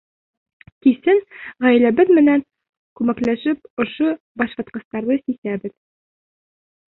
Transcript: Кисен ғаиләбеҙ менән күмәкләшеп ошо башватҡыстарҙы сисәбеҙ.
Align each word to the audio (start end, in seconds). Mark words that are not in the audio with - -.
Кисен 0.85 1.19
ғаиләбеҙ 1.65 2.13
менән 2.19 2.41
күмәкләшеп 3.01 3.85
ошо 3.85 4.15
башватҡыстарҙы 4.43 5.19
сисәбеҙ. 5.23 5.77